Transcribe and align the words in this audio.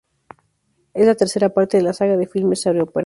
Es 0.95 1.05
la 1.05 1.13
tercera 1.13 1.49
parte 1.53 1.77
de 1.77 1.83
la 1.83 1.93
saga 1.93 2.17
de 2.17 2.25
filmes 2.25 2.65
"Aeropuerto". 2.65 2.99